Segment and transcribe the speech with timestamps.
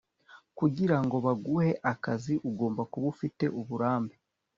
[0.57, 4.15] kugira ngo baguhe akazi ugomba kuba ufite uburambe